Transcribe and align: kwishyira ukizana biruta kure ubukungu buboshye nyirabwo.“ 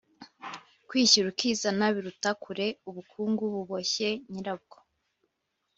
kwishyira 0.87 1.25
ukizana 1.29 1.85
biruta 1.95 2.31
kure 2.43 2.67
ubukungu 2.89 3.43
buboshye 3.53 4.09
nyirabwo.“ 4.31 4.77